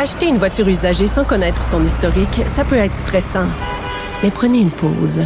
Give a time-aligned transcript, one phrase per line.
[0.00, 3.48] Acheter une voiture usagée sans connaître son historique, ça peut être stressant.
[4.22, 5.24] Mais prenez une pause.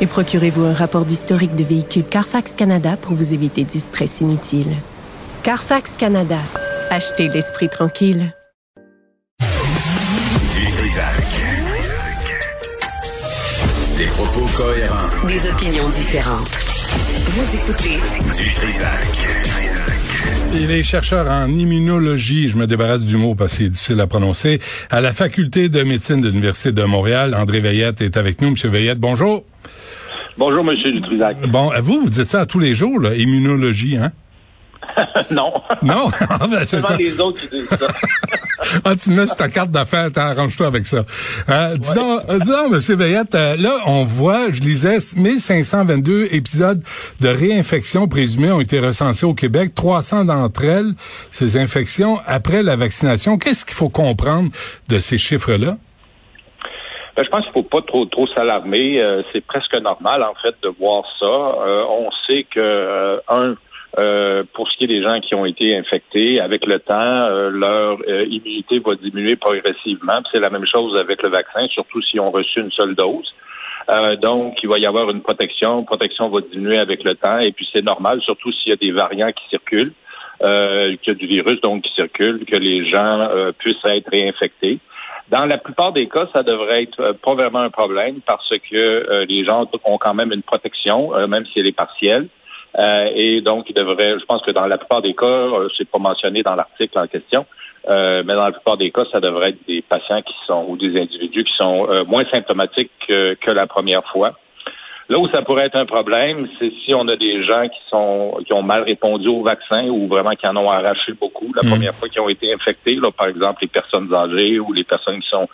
[0.00, 4.76] Et procurez-vous un rapport d'historique de véhicule Carfax Canada pour vous éviter du stress inutile.
[5.42, 6.38] Carfax Canada.
[6.88, 8.32] Achetez l'esprit tranquille.
[9.40, 9.46] Du
[13.98, 15.26] Des propos cohérents.
[15.26, 16.58] Des opinions différentes.
[17.26, 17.98] Vous écoutez
[18.38, 19.63] Du Trisac.
[20.56, 24.06] Il est chercheur en immunologie, je me débarrasse du mot parce qu'il est difficile à
[24.06, 27.34] prononcer, à la faculté de médecine de l'Université de Montréal.
[27.34, 28.50] André Veillette est avec nous.
[28.52, 29.44] Monsieur Veillette, bonjour.
[30.38, 31.36] Bonjour, Monsieur Dutrisac.
[31.48, 34.12] Bon, vous, vous dites ça à tous les jours, là, immunologie, hein?
[35.30, 35.52] Non.
[35.82, 36.10] Non?
[36.30, 36.96] Ah, ben, c'est ça.
[36.96, 37.86] les autres qui disent ça.
[38.84, 41.04] ah, tu mets ta carte d'affaires, arrange-toi avec ça.
[41.48, 42.96] Euh, dis, donc, euh, dis donc, M.
[42.96, 46.82] Veillette, euh, là, on voit, je lisais, 1522 épisodes
[47.20, 49.74] de réinfection présumées ont été recensés au Québec.
[49.74, 50.92] 300 d'entre elles,
[51.30, 53.38] ces infections, après la vaccination.
[53.38, 54.50] Qu'est-ce qu'il faut comprendre
[54.88, 55.76] de ces chiffres-là?
[57.16, 59.00] Je pense qu'il faut pas trop trop s'alarmer.
[59.00, 61.26] Euh, c'est presque normal en fait de voir ça.
[61.26, 63.54] on sait que un
[63.96, 67.50] euh, pour ce qui est des gens qui ont été infectés, avec le temps, euh,
[67.50, 70.20] leur euh, immunité va diminuer progressivement.
[70.32, 73.32] C'est la même chose avec le vaccin, surtout si on reçu une seule dose.
[74.20, 75.78] donc, il va y avoir une protection.
[75.78, 77.38] La protection va diminuer avec le temps.
[77.38, 79.92] Et puis, c'est normal, surtout s'il y a des variants qui circulent,
[80.40, 83.28] qu'il y a du virus donc qui circule, que les gens
[83.58, 84.78] puissent être réinfectés.
[85.28, 89.44] Dans la plupart des cas, ça devrait être pas vraiment un problème parce que les
[89.44, 92.28] gens ont quand même une protection, même si elle est partielle.
[92.78, 95.88] Euh, et donc, il devrait, je pense que dans la plupart des cas, euh, c'est
[95.88, 97.46] pas mentionné dans l'article en question,
[97.88, 100.76] euh, mais dans la plupart des cas, ça devrait être des patients qui sont ou
[100.76, 104.32] des individus qui sont moins symptomatiques que, que, la première fois.
[105.10, 108.38] Là où ça pourrait être un problème, c'est si on a des gens qui sont
[108.46, 111.70] qui ont mal répondu au vaccin ou vraiment qui en ont arraché beaucoup la hmm.
[111.70, 115.20] première fois qu'ils ont été infectés, là, par exemple les personnes âgées ou les personnes
[115.20, 115.46] qui sont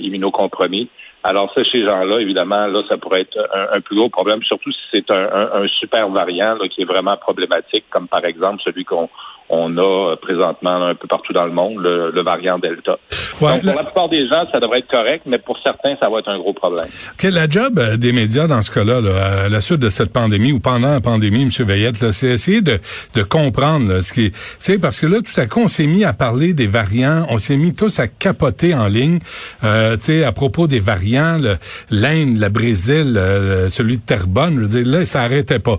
[0.00, 0.90] immunocompromis.
[1.22, 3.38] Alors, ça, ces gens-là, évidemment, là, ça pourrait être
[3.72, 8.08] un, plus gros problème, surtout si c'est un, super variant qui est vraiment problématique, comme
[8.08, 9.08] par exemple celui qu'on
[9.50, 12.98] on a présentement un peu partout dans le monde, le, variant Delta.
[13.40, 13.84] Donc, pour la...
[13.84, 16.52] plupart des gens, ça devrait être correct, mais pour certains, ça va être un gros
[16.52, 16.86] problème.
[17.14, 19.00] Okay, la job euh, des médias dans ce cas-là,
[19.44, 21.66] à la suite de cette pandémie ou pendant la pandémie, M.
[21.66, 22.78] Veillette, c'est essayer de,
[23.14, 24.78] de comprendre ce qui est...
[24.78, 27.56] parce que là, tout à coup, on s'est mis à parler des variants, on s'est
[27.56, 29.18] mis tous à capoter en ligne,
[29.64, 34.86] euh, à propos des variants, l'Inde, le Brésil, euh, celui de Terrebonne, je veux dire,
[34.86, 35.78] là, ça arrêtait pas.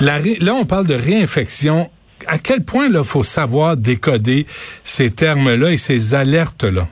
[0.00, 0.18] là,
[0.54, 1.90] on parle de réinfection
[2.26, 4.46] à quel point il faut savoir décoder
[4.82, 6.84] ces termes-là et ces alertes-là?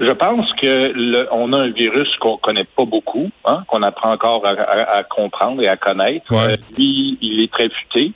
[0.00, 4.12] Je pense que le, on a un virus qu'on connaît pas beaucoup, hein, qu'on apprend
[4.12, 6.32] encore à, comprendre et à connaître.
[6.32, 8.12] Euh, lui, il est très futé.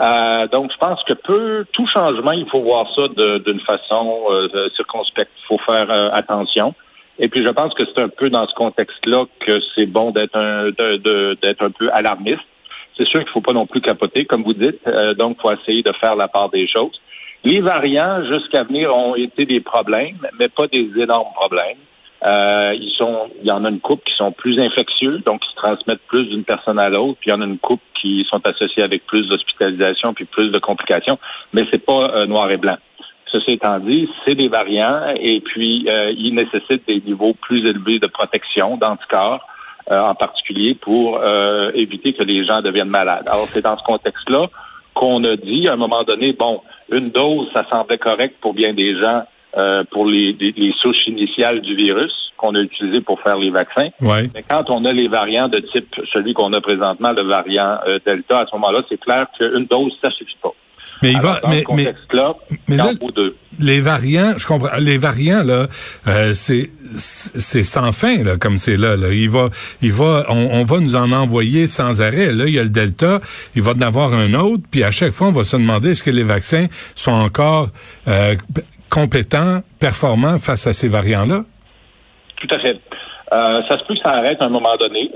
[0.00, 4.68] Euh, donc, je pense que peu tout changement, il faut voir ça d'une façon euh,
[4.76, 5.30] circonspecte.
[5.42, 6.74] Il faut faire euh, attention.
[7.18, 10.36] Et puis, je pense que c'est un peu dans ce contexte-là que c'est bon d'être
[10.36, 12.42] un d'être un peu alarmiste.
[12.96, 14.80] C'est sûr qu'il faut pas non plus capoter, comme vous dites.
[14.86, 17.00] Euh, donc, faut essayer de faire la part des choses.
[17.44, 21.76] Les variants, jusqu'à venir, ont été des problèmes, mais pas des énormes problèmes.
[22.24, 25.50] Euh, ils sont, il y en a une couple qui sont plus infectieux, donc qui
[25.50, 28.26] se transmettent plus d'une personne à l'autre, puis il y en a une couple qui
[28.30, 31.18] sont associés avec plus d'hospitalisation puis plus de complications,
[31.52, 32.76] mais c'est pas euh, noir et blanc.
[33.34, 37.98] Ceci étant dit, c'est des variants et puis euh, ils nécessitent des niveaux plus élevés
[37.98, 39.44] de protection d'anticorps.
[39.92, 43.28] Euh, en particulier pour euh, éviter que les gens deviennent malades.
[43.28, 44.46] Alors, c'est dans ce contexte-là
[44.94, 48.72] qu'on a dit à un moment donné, bon, une dose, ça semblait correct pour bien
[48.72, 49.24] des gens
[49.58, 53.88] euh, pour les, les, souches initiales du virus qu'on a utilisé pour faire les vaccins.
[54.00, 54.30] Ouais.
[54.34, 58.38] Mais quand on a les variants de type celui qu'on a présentement, le variant Delta,
[58.38, 60.54] à ce moment-là, c'est clair qu'une dose, ça suffit pas.
[61.02, 61.94] Mais il va, mais, mais,
[62.68, 62.92] mais là,
[63.58, 65.66] les variants, je comprends, les variants là,
[66.06, 69.12] euh, c'est c'est sans fin là, comme c'est là, là.
[69.12, 69.48] Il va,
[69.82, 72.32] il va, on, va nous en envoyer sans arrêt.
[72.32, 73.20] Là, il y a le Delta,
[73.56, 76.02] il va en avoir un autre, puis à chaque fois, on va se demander est-ce
[76.02, 77.68] que les vaccins sont encore
[78.06, 78.34] euh,
[78.90, 81.44] compétents, performants face à ces variants-là?
[82.36, 82.78] Tout à fait.
[83.32, 85.10] Euh, ça se peut que ça arrête à un moment donné.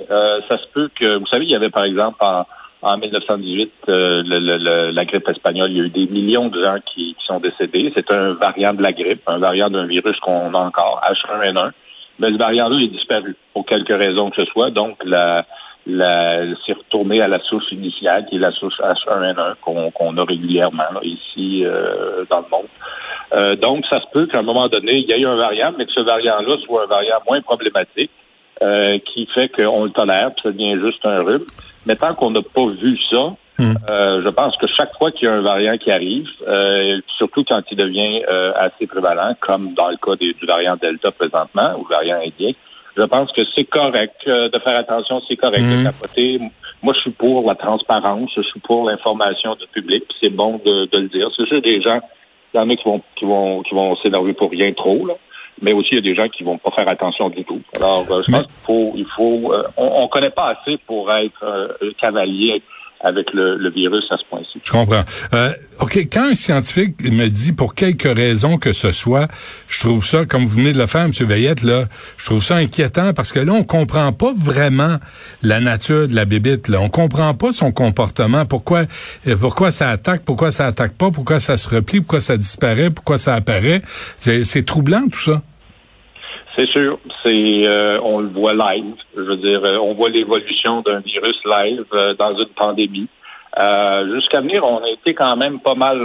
[0.48, 2.44] ça se peut que, vous savez, il y avait par exemple en
[2.82, 6.78] en 1918, euh, le, la grippe espagnole, il y a eu des millions de gens
[6.94, 7.92] qui, sont décédés.
[7.96, 11.72] C'est un variant de la grippe, un variant d'un virus qu'on a encore, H1N1.
[12.20, 14.70] Mais ce variant-là est disparu pour quelque raison que ce soit.
[14.70, 15.44] Donc, la,
[15.86, 21.02] la, c'est retourné à la source initiale, qui est la source H1N1 qu'on, a régulièrement
[21.02, 22.66] ici euh, dans le monde.
[23.34, 25.84] Euh, donc, ça se peut qu'à un moment donné, il y ait un variant, mais
[25.84, 28.10] que ce variant-là soit un variant moins problématique
[28.62, 31.44] euh, qui fait qu'on le tolère, puis ça devient juste un rhume.
[31.86, 33.74] Mais tant qu'on n'a pas vu ça, Hmm.
[33.90, 37.42] Euh, je pense que chaque fois qu'il y a un variant qui arrive, euh, surtout
[37.42, 41.84] quand il devient euh, assez prévalent, comme dans le cas du variant Delta présentement ou
[41.84, 42.52] variant indien,
[42.96, 45.84] je pense que c'est correct de faire attention, c'est correct de hmm.
[45.84, 46.40] capoter.
[46.82, 50.88] Moi, je suis pour la transparence, je suis pour l'information du public, c'est bon de,
[50.92, 51.28] le dire.
[51.36, 52.00] C'est sûr des gens,
[52.54, 55.14] il y en a qui vont qui vont qui vont s'énerver pour rien trop, là
[55.62, 57.60] mais aussi il y a des gens qui vont pas faire attention du tout.
[57.76, 61.12] Alors, euh, je pense qu'il faut, il faut, euh, on, ne connaît pas assez pour
[61.12, 62.62] être euh, cavalier
[63.00, 64.58] avec le, virus à ce point-ci.
[64.62, 65.04] Je comprends.
[65.32, 69.28] Euh, OK, quand un scientifique me dit pour quelque raison que ce soit,
[69.68, 71.12] je trouve ça, comme vous venez de le faire, M.
[71.12, 71.84] Veillette, là,
[72.16, 74.98] je trouve ça inquiétant parce que là, on comprend pas vraiment
[75.42, 76.68] la nature de la bébite.
[76.68, 76.80] Là.
[76.80, 78.46] On comprend pas son comportement.
[78.46, 78.84] Pourquoi,
[79.38, 83.18] pourquoi ça attaque, pourquoi ça attaque pas, pourquoi ça se replie, pourquoi ça disparaît, pourquoi
[83.18, 83.82] ça apparaît.
[84.16, 85.42] C'est troublant tout ça.
[86.58, 88.96] C'est sûr, c'est euh, on le voit live.
[89.16, 93.06] Je veux dire, euh, on voit l'évolution d'un virus live euh, dans une pandémie.
[94.12, 95.98] Jusqu'à venir, on a été quand même pas mal,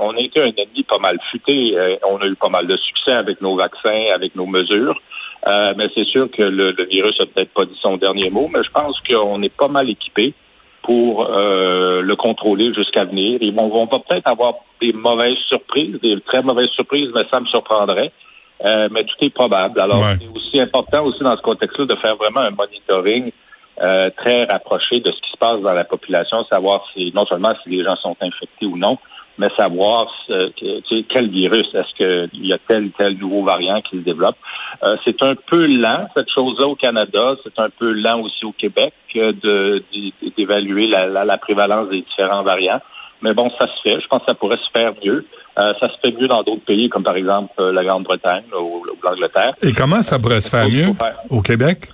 [0.00, 1.74] on a été un ennemi pas mal futé.
[2.06, 5.00] on a eu pas mal de succès avec nos vaccins, avec nos mesures.
[5.46, 8.70] mais c'est sûr que le, virus a peut-être pas dit son dernier mot, mais je
[8.70, 10.34] pense qu'on est pas mal équipé
[10.82, 13.38] pour le contrôler jusqu'à venir.
[13.40, 18.12] Ils vont peut-être avoir des mauvaises surprises, des très mauvaises surprises, mais ça me surprendrait.
[18.64, 19.80] Euh, mais tout est probable.
[19.80, 23.32] Alors, c'est aussi important aussi dans ce contexte-là de faire vraiment un monitoring
[23.80, 27.52] euh, très rapproché de ce qui se passe dans la population, savoir si non seulement
[27.62, 28.98] si les gens sont infectés ou non,
[29.38, 30.50] mais savoir euh,
[31.08, 34.36] quel virus, est-ce qu'il y a tel tel nouveau variant qui se développe.
[35.04, 38.92] c'est un peu lent, cette chose-là au Canada, c'est un peu lent aussi au Québec
[39.14, 39.82] de,
[40.36, 42.80] d'évaluer la, la prévalence des différents variants.
[43.22, 44.00] Mais bon, ça se fait.
[44.00, 45.24] Je pense que ça pourrait se faire mieux.
[45.58, 48.84] Euh, ça se fait mieux dans d'autres pays, comme par exemple euh, la Grande-Bretagne ou,
[49.02, 49.54] l'Angleterre.
[49.62, 50.92] Et comment ça pourrait se faire mieux
[51.30, 51.88] au Québec?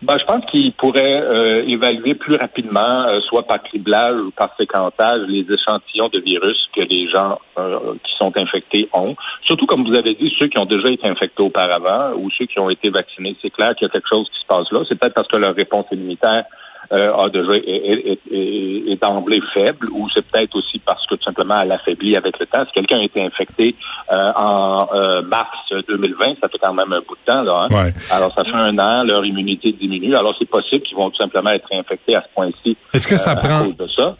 [0.00, 5.22] Ben, je pense qu'il pourrait euh, évaluer plus rapidement, soit par criblage ou par séquentage,
[5.26, 9.16] les échantillons de virus que les gens qui sont infectés ont.
[9.44, 12.60] Surtout, comme vous avez dit, ceux qui ont déjà été infectés auparavant ou ceux qui
[12.60, 13.36] ont été vaccinés.
[13.42, 14.84] C'est clair qu'il y a quelque chose qui se passe là.
[14.88, 16.44] C'est peut-être parce que leur réponse immunitaire
[16.92, 21.72] euh, a déjà est, d'emblée faible, ou c'est peut-être aussi parce que tout simplement elle
[21.72, 22.64] affaiblit avec le temps.
[22.66, 23.76] Si quelqu'un a été infecté
[24.12, 27.68] euh, en euh, mars 2020, ça fait quand même un bout de temps là.
[27.70, 27.90] Hein?
[28.10, 30.16] Alors ça fait un an, leur immunité diminue.
[30.16, 32.76] Alors c'est possible qu'ils vont tout simplement être infectés à ce point-ci.
[32.92, 33.66] Est-ce que ça prend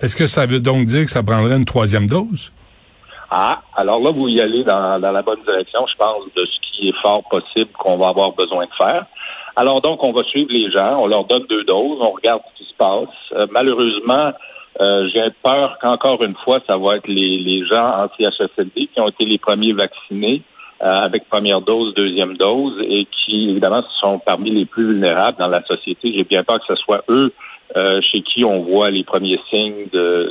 [0.00, 2.52] Est-ce que ça veut donc dire que ça prendrait une troisième dose?
[3.30, 6.78] Ah, alors là, vous y allez dans, dans la bonne direction, je pense, de ce
[6.78, 9.04] qui est fort possible qu'on va avoir besoin de faire.
[9.60, 12.62] Alors donc, on va suivre les gens, on leur donne deux doses, on regarde ce
[12.62, 13.08] qui se passe.
[13.32, 14.30] Euh, malheureusement,
[14.80, 19.00] euh, j'ai peur qu'encore une fois, ça va être les, les gens en CHSLD qui
[19.00, 20.42] ont été les premiers vaccinés
[20.80, 25.48] euh, avec première dose, deuxième dose, et qui, évidemment, sont parmi les plus vulnérables dans
[25.48, 26.12] la société.
[26.14, 27.32] J'ai bien peur que ce soit eux
[27.76, 29.88] euh, chez qui on voit les premiers signes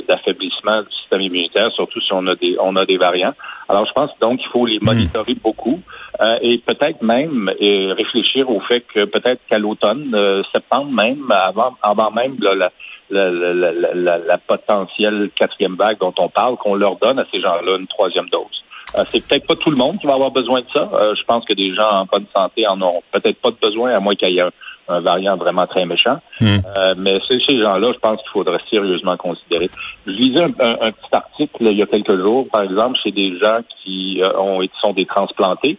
[0.08, 3.34] d'affaiblissement du système immunitaire, surtout si on a des on a des variants.
[3.68, 5.80] Alors je pense donc qu'il faut les monitorer beaucoup
[6.20, 7.48] euh, et peut-être même
[7.96, 12.72] réfléchir au fait que peut-être qu'à l'automne, euh, septembre même, avant avant même la,
[13.08, 17.76] la, la, la, potentielle quatrième vague dont on parle, qu'on leur donne à ces gens-là
[17.78, 18.64] une troisième dose.
[19.12, 20.90] c'est peut-être pas tout le monde qui va avoir besoin de ça.
[21.16, 24.00] je pense que des gens en bonne santé en ont peut-être pas de besoin, à
[24.00, 24.50] moins qu'il y ait un
[24.88, 26.18] variant vraiment très méchant.
[26.40, 26.58] Hmm.
[26.76, 29.70] Euh, mais ces gens-là, je pense qu'il faudrait sérieusement considérer.
[30.06, 33.60] Je lisais un, petit article il y a quelques jours, par exemple, chez des gens
[33.82, 35.78] qui euh, ont sont des transplantés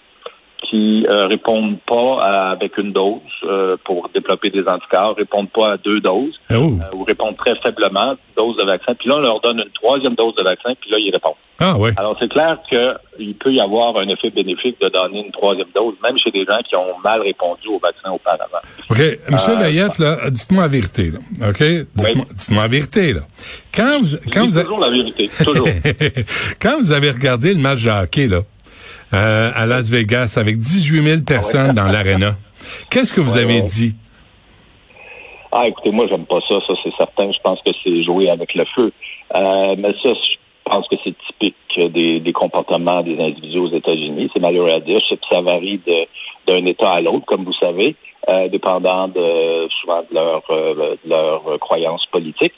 [0.68, 5.78] qui euh, répondent pas avec une dose euh, pour développer des anticorps, répondent pas à
[5.78, 6.54] deux doses oh.
[6.54, 8.94] euh, ou répondent très faiblement dose de vaccin.
[8.96, 11.36] Puis là, on leur donne une troisième dose de vaccin, puis là, ils répondent.
[11.60, 11.90] Ah oui.
[11.98, 15.96] Alors, c'est clair qu'il peut y avoir un effet bénéfique de donner une troisième dose,
[16.04, 18.60] même chez des gens qui ont mal répondu au vaccin auparavant.
[18.90, 19.00] OK.
[19.30, 21.12] Monsieur Layette, là, dites-moi la vérité.
[21.12, 21.50] Là.
[21.50, 21.64] OK?
[21.96, 23.14] Dites-moi la vérité.
[23.14, 23.22] Là.
[23.76, 25.30] Quand vous, quand vous toujours la vérité.
[25.44, 25.68] Toujours.
[26.62, 28.42] quand vous avez regardé le match de hockey, là,
[29.14, 32.36] euh, à Las Vegas avec 18 000 personnes dans l'aréna.
[32.90, 33.96] Qu'est-ce que vous avez dit?
[35.52, 37.32] Ah, écoutez, moi, j'aime pas ça, ça, c'est certain.
[37.32, 38.92] Je pense que c'est jouer avec le feu.
[39.36, 44.30] Euh, mais ça, je pense que c'est typique des, des, comportements des individus aux États-Unis.
[44.32, 45.02] C'est malheureux à dire.
[45.32, 45.82] Ça varie
[46.48, 47.96] d'un État à l'autre, comme vous savez,
[48.30, 52.54] euh, dépendant de, souvent de leur, euh, de leur croyance politique.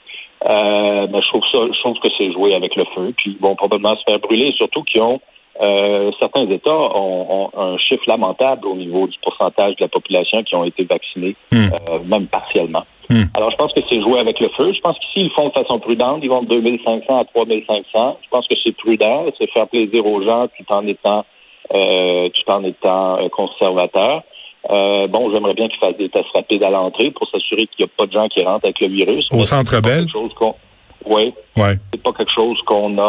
[0.45, 3.13] Mais je trouve ça, je trouve que c'est jouer avec le feu.
[3.15, 5.21] Puis ils vont probablement se faire brûler, surtout qu'ils ont
[5.59, 10.55] euh, certains États ont, un chiffre lamentable au niveau du pourcentage de la population qui
[10.55, 11.57] ont été vaccinés, hmm.
[11.57, 12.83] euh, même partiellement.
[13.09, 13.23] Hmm.
[13.33, 14.71] Alors, je pense que c'est jouer avec le feu.
[14.73, 16.19] Je pense qu'ici, ils font de façon prudente.
[16.23, 18.19] Ils vont de 2500 à 3500.
[18.23, 19.25] Je pense que c'est prudent.
[19.37, 21.25] C'est faire plaisir aux gens tout en étant,
[21.75, 24.23] euh, tout en étant euh, conservateur.
[24.69, 27.93] bon, j'aimerais bien qu'ils fassent des tests rapides à l'entrée pour s'assurer qu'il n'y a
[27.97, 29.27] pas de gens qui rentrent avec le virus.
[29.33, 30.05] Au Centre Bell?
[31.05, 31.33] Oui.
[31.57, 31.77] Ouais.
[31.93, 33.01] C'est pas quelque chose qu'on a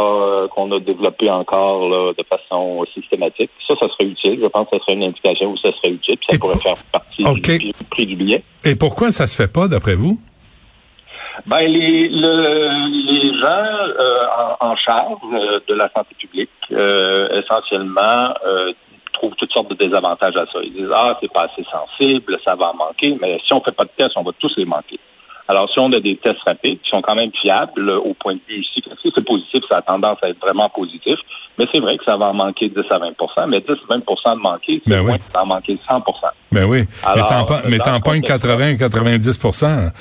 [0.44, 3.50] euh, qu'on a développé encore là, de façon systématique.
[3.68, 4.38] Ça, ça serait utile.
[4.42, 6.16] Je pense que ça serait une indication où ça serait utile.
[6.16, 7.22] Puis ça Et pourrait pour- faire partie
[7.58, 8.42] du, prix du billet.
[8.64, 10.18] Et pourquoi ça se fait pas, d'après vous?
[11.46, 17.40] Ben les le- les gens euh, en, en charge euh, de la santé publique euh,
[17.42, 18.34] essentiellement
[19.14, 20.58] trouvent toutes sortes de désavantages à ça.
[20.62, 23.74] Ils disent ah c'est pas assez sensible, ça va en manquer, mais si on fait
[23.74, 24.98] pas de tests, on va tous les manquer.
[25.48, 28.34] Alors si on a des tests rapides qui sont quand même fiables euh, au point
[28.34, 31.14] de vue ici, si c'est positif, ça a tendance à être vraiment positif,
[31.58, 33.12] mais c'est vrai que ça va en manquer 10 à 20%
[33.48, 35.06] mais 10 à 20% de manquer, c'est Ben oui.
[35.08, 36.04] moins que ça va en manquer 100
[36.52, 36.84] Ben oui.
[37.04, 39.92] Alors, mais t'en, pa- mais dans t'en pognes contexte- 80-90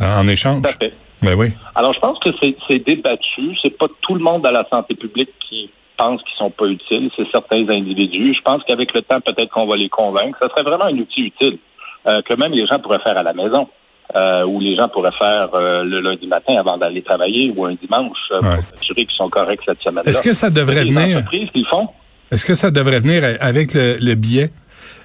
[0.00, 0.62] en échange.
[0.62, 0.92] Tout à fait.
[1.22, 1.48] Ben oui.
[1.74, 3.54] Alors, je pense que c'est c'est débattu.
[3.62, 7.10] C'est pas tout le monde à la santé publique qui pense qu'ils sont pas utiles.
[7.16, 8.34] C'est certains individus.
[8.34, 10.38] Je pense qu'avec le temps, peut-être qu'on va les convaincre.
[10.40, 11.58] Ça serait vraiment un outil utile
[12.06, 13.68] euh, que même les gens pourraient faire à la maison.
[14.16, 17.74] Euh, ou les gens pourraient faire euh, le lundi matin avant d'aller travailler ou un
[17.74, 18.56] dimanche euh, Ouais.
[18.56, 20.10] pour s'assurer qu'ils sont corrects cette semaine-là.
[20.10, 21.88] Est-ce que ça devrait Les venir, entreprises qui le font?
[22.32, 24.50] est-ce que ça devrait venir avec le, le billet?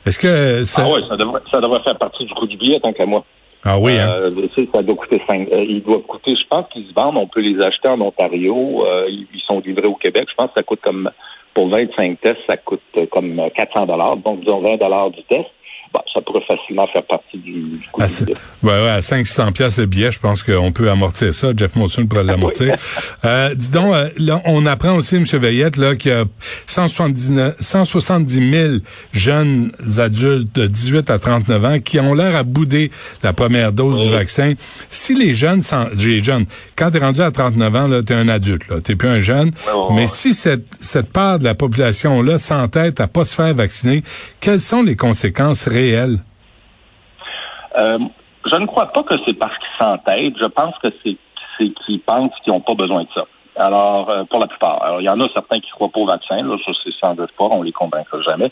[0.06, 2.80] Est-ce que ça, Ah oui, ça devrait, ça devrait faire partie du coût du billet
[2.80, 3.24] tant qu'à moi.
[3.64, 4.10] Ah oui, hein?
[4.12, 5.48] Euh, ça doit coûter 5.
[5.52, 8.86] il doit coûter, je pense qu'ils se vendent, on peut les acheter en Ontario.
[8.86, 10.26] euh, ils, sont livrés au Québec.
[10.30, 11.10] Je pense que ça coûte comme
[11.54, 14.18] pour 25 tests, ça coûte euh, comme 400 dollars.
[14.18, 15.46] Donc disons 20 dollars du test.
[15.94, 19.52] Bon, ça pourrait facilement faire partie du, du coût À, du ouais, ouais, à 500
[19.54, 21.52] pièces le billet, je pense qu'on peut amortir ça.
[21.56, 22.76] Jeff Monson pourrait l'amortir.
[23.24, 25.24] euh, dis donc, euh, là, on apprend aussi, M.
[25.26, 26.26] Veillette, là, qu'il y a
[26.68, 28.74] 179, 170 000
[29.14, 32.92] jeunes adultes de 18 à 39 ans qui ont l'air à bouder
[33.24, 34.54] la première dose du vaccin.
[34.90, 38.28] Si les jeunes, s'en- les jeunes, quand t'es rendu à 39 ans, là, t'es un
[38.28, 39.52] adulte, là, t'es plus un jeune.
[39.92, 40.08] Mais ouais.
[40.08, 44.04] si cette, cette part de la population-là s'entête à pas se faire vacciner,
[44.42, 46.18] quelles sont les conséquences réelles?
[47.78, 48.00] Euh,
[48.46, 50.38] je ne crois pas que c'est parce qu'ils s'entêtent.
[50.42, 51.18] Je pense que c'est
[51.86, 53.26] qu'ils pensent qu'ils n'ont pas besoin de ça.
[53.58, 54.84] Alors, euh, pour la plupart.
[54.84, 57.16] Alors, il y en a certains qui croient pas au vaccin, là, ça c'est sans
[57.16, 58.52] doute pas, on les convaincra jamais.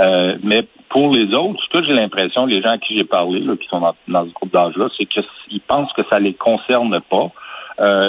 [0.00, 3.40] Euh, mais pour les autres, ce que j'ai l'impression, les gens à qui j'ai parlé,
[3.58, 7.30] qui sont dans, ce groupe d'âge-là, c'est qu'ils pensent que ça les concerne pas.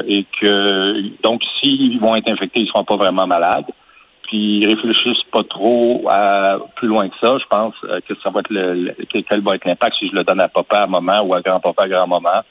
[0.08, 3.66] et que donc s'ils vont être infectés, ils seront pas vraiment malades.
[4.30, 7.36] Puis ils réfléchissent pas trop à plus loin que ça.
[7.40, 10.08] Je pense euh, que ça va être le, le- que- quel va être l'impact si
[10.08, 12.42] je le donne à papa, à maman ou à grand-papa, à grand-maman,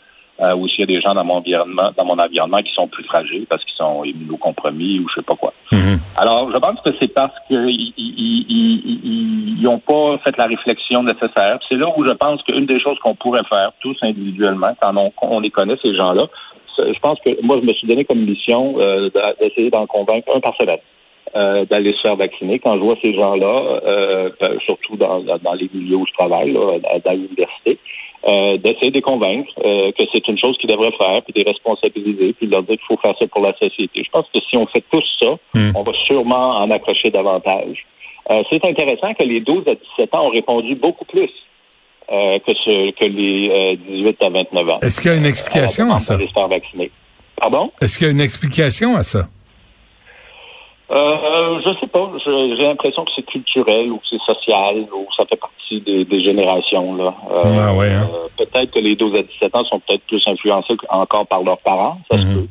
[0.42, 2.88] euh, ou s'il y a des gens dans mon environnement, dans mon environnement qui sont
[2.88, 5.52] plus fragiles parce qu'ils sont immunocompromis ou je sais pas quoi.
[5.70, 6.00] Mhm.
[6.16, 11.58] Alors, je pense que c'est parce qu'ils ils n'ont pas fait la réflexion nécessaire.
[11.70, 15.12] C'est là où je pense qu'une des choses qu'on pourrait faire tous individuellement, quand on,
[15.22, 16.24] on les connaît, ces gens-là,
[16.78, 20.40] je pense que moi, je me suis donné comme mission euh, d'essayer d'en convaincre un
[20.40, 20.78] par semaine.
[21.34, 22.58] Euh, d'aller se faire vacciner.
[22.58, 25.22] Quand je vois ces gens-là, euh, euh, surtout dans,
[25.54, 27.78] les milieux où je travaille, là, dans l'université,
[28.28, 31.50] euh, d'essayer de les convaincre que c'est une chose qu'ils devraient faire, puis de les
[31.50, 34.02] responsabiliser, puis de leur dire qu'il faut faire ça pour la société.
[34.04, 35.72] Je pense que si on fait tous ça, Mm.
[35.76, 37.86] on va sûrement en accrocher davantage.
[38.50, 41.30] C'est intéressant que les 12 à 17 ans ont répondu beaucoup plus
[42.10, 44.78] que, ce, que les euh, 18 à 29 ans.
[44.82, 46.18] Est-ce qu'il y a une explication à, à ça?
[47.40, 47.70] Pardon?
[47.80, 49.28] Est-ce qu'il y a une explication à ça?
[50.90, 52.10] Euh, je sais pas.
[52.24, 55.80] Je- J'ai l'impression que c'est culturel ou que c'est social ou que ça fait partie
[55.82, 56.94] des, des générations.
[56.94, 57.14] Là.
[57.30, 58.08] Euh, Ah ouais, hein?
[58.14, 61.58] euh, peut-être que les 12 à 17 ans sont peut-être plus influencés encore par leurs
[61.62, 62.34] parents, ça se Mhm.
[62.34, 62.48] peut.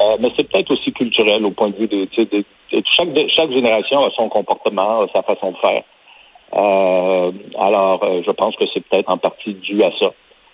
[0.00, 2.82] Euh, mais c'est peut-être aussi culturel au point de vue de, tu sais, de- de-
[2.96, 5.82] chaque, chaque génération a son comportement, a sa façon de faire.
[6.54, 10.06] Euh, alors, euh, je pense que c'est peut-être en partie dû à ça.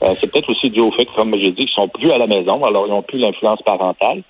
[0.05, 2.19] Euh, c'est peut-être aussi dû au fait que, comme j'ai dit, qu'ils sont plus à
[2.19, 4.23] la maison, alors ils n'ont plus l'influence parentale.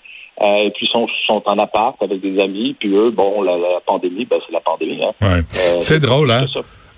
[0.43, 3.81] Euh, et puis sont, sont en appart avec des amis, puis eux, bon, la, la
[3.87, 5.00] pandémie, ben, c'est la pandémie.
[5.02, 5.12] Hein.
[5.23, 5.43] Ouais.
[5.59, 6.47] Euh, c'est drôle, hein?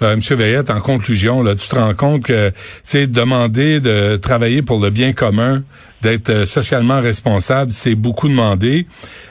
[0.00, 2.54] Euh, Monsieur Veillette, en conclusion, là, tu te rends compte que, tu
[2.85, 5.64] sais, demander de travailler pour le bien commun,
[6.02, 8.87] d'être euh, socialement responsable, c'est beaucoup demandé,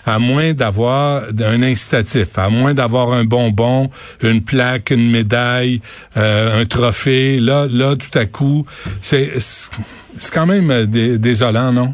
[0.05, 3.89] à moins d'avoir un incitatif, à moins d'avoir un bonbon,
[4.21, 5.79] une plaque, une médaille,
[6.17, 7.39] euh, un trophée.
[7.39, 8.65] Là, là, tout à coup,
[9.01, 11.93] c'est c'est quand même dé- désolant, non?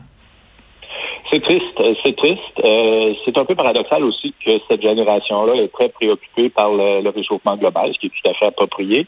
[1.34, 2.62] C'est triste, euh, c'est triste.
[2.64, 7.10] Euh, c'est un peu paradoxal aussi que cette génération-là est très préoccupée par le, le
[7.10, 9.08] réchauffement global, ce qui est tout à fait approprié.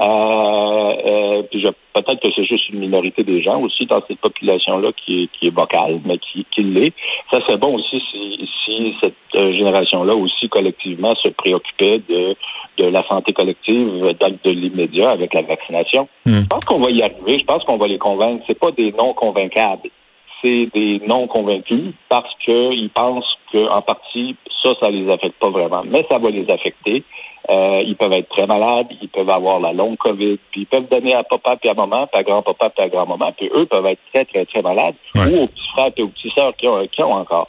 [0.00, 4.88] Euh, euh, puis peut-être que c'est juste une minorité des gens aussi dans cette population-là
[4.96, 6.94] qui est, qui est vocale, mais qui, qui l'est.
[7.30, 12.34] Ça serait bon aussi si, si cette génération-là aussi collectivement se préoccupait de,
[12.78, 16.08] de la santé collective dans de l'immédiat avec la vaccination.
[16.24, 16.40] Hmm.
[16.40, 17.38] Je pense qu'on va y arriver.
[17.38, 18.44] Je pense qu'on va les convaincre.
[18.46, 19.90] C'est pas des non convaincables
[20.42, 25.82] c'est des non convaincus parce qu'ils pensent qu'en partie, ça, ça les affecte pas vraiment.
[25.86, 27.04] Mais ça va les affecter.
[27.48, 30.88] Euh, ils peuvent être très malades, ils peuvent avoir la longue COVID, puis ils peuvent
[30.90, 33.86] donner à papa puis à maman, puis à grand-papa puis à grand-maman, puis eux peuvent
[33.86, 36.84] être très, très, très malades, ou aux petits frères et aux petites sœurs qui ont,
[36.88, 37.48] qui ont encore.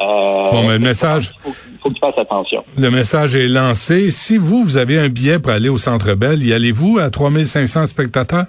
[0.00, 1.30] Euh, bon, mais le message.
[1.44, 2.64] Il faut, qu'il fasse attention.
[2.78, 4.10] Le message est lancé.
[4.10, 7.86] Si vous, vous avez un billet pour aller au Centre Bell, y allez-vous à 3500
[7.86, 8.46] spectateurs?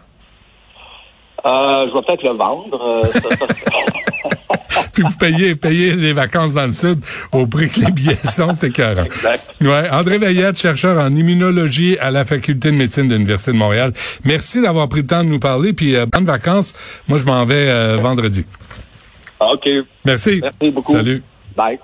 [1.45, 2.81] Euh, je vais peut-être le vendre.
[2.81, 3.01] Euh,
[4.93, 6.99] Puis vous payez, payez les vacances dans le sud
[7.31, 9.03] au prix que les billets sont, c'est écœurant.
[9.03, 9.49] Exact.
[9.61, 9.89] Ouais.
[9.91, 13.91] André Veillette, chercheur en immunologie à la Faculté de médecine de l'Université de Montréal.
[14.23, 15.73] Merci d'avoir pris le temps de nous parler.
[15.73, 16.73] Puis euh, bonnes vacances.
[17.07, 18.45] Moi, je m'en vais vendredi.
[19.39, 19.67] OK.
[20.05, 20.39] Merci.
[20.41, 20.93] Merci beaucoup.
[20.93, 21.23] Salut.
[21.57, 21.79] Bye.